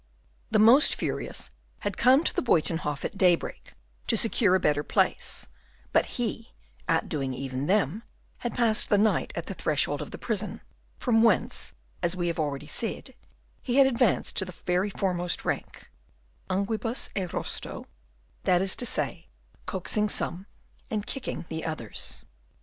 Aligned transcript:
The 0.49 0.57
most 0.57 0.95
furious 0.95 1.51
had 1.81 1.95
come 1.95 2.23
to 2.23 2.33
the 2.33 2.41
Buytenhof 2.41 3.05
at 3.05 3.19
daybreak, 3.19 3.73
to 4.07 4.17
secure 4.17 4.55
a 4.55 4.59
better 4.59 4.81
place; 4.81 5.45
but 5.93 6.07
he, 6.17 6.53
outdoing 6.89 7.35
even 7.35 7.67
them, 7.67 8.01
had 8.39 8.55
passed 8.55 8.89
the 8.89 8.97
night 8.97 9.31
at 9.35 9.45
the 9.45 9.53
threshold 9.53 10.01
of 10.01 10.09
the 10.09 10.17
prison, 10.17 10.61
from 10.97 11.21
whence, 11.21 11.73
as 12.01 12.15
we 12.15 12.29
have 12.29 12.39
already 12.39 12.65
said, 12.65 13.13
he 13.61 13.75
had 13.75 13.85
advanced 13.85 14.35
to 14.37 14.45
the 14.45 14.53
very 14.65 14.89
foremost 14.89 15.45
rank, 15.45 15.91
unguibus 16.49 17.09
et 17.15 17.29
rostro, 17.31 17.85
that 18.43 18.59
is 18.59 18.75
to 18.77 18.87
say, 18.87 19.27
coaxing 19.67 20.09
some, 20.09 20.47
and 20.89 21.05
kicking 21.05 21.45
the 21.47 21.63
others. 21.63 22.25